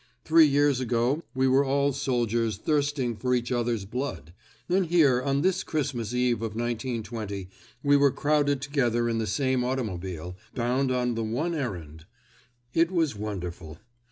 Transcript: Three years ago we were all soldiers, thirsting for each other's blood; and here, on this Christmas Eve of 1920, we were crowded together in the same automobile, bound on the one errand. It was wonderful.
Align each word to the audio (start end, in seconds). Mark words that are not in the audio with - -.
Three 0.25 0.47
years 0.47 0.79
ago 0.79 1.21
we 1.35 1.47
were 1.47 1.63
all 1.63 1.93
soldiers, 1.93 2.57
thirsting 2.57 3.15
for 3.15 3.35
each 3.35 3.51
other's 3.51 3.85
blood; 3.85 4.33
and 4.67 4.87
here, 4.87 5.21
on 5.21 5.41
this 5.43 5.61
Christmas 5.63 6.11
Eve 6.11 6.37
of 6.37 6.55
1920, 6.55 7.47
we 7.83 7.95
were 7.95 8.09
crowded 8.09 8.61
together 8.63 9.07
in 9.07 9.19
the 9.19 9.27
same 9.27 9.63
automobile, 9.63 10.35
bound 10.55 10.91
on 10.91 11.13
the 11.13 11.23
one 11.23 11.53
errand. 11.53 12.05
It 12.73 12.89
was 12.91 13.15
wonderful. 13.15 13.77